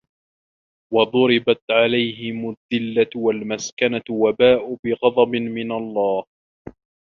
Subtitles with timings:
[0.93, 6.25] وَضُرِبَتْ عَلَيْهِمُ الذِّلَّةُ وَالْمَسْكَنَةُ وَبَاءُوا بِغَضَبٍ مِنَ اللَّهِ
[6.69, 6.73] ۗ